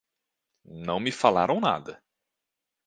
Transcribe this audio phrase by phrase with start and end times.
[0.65, 2.01] Não me falaram nada.